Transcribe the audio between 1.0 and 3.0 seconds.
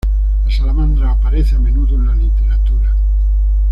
aparece a menudo en la literatura.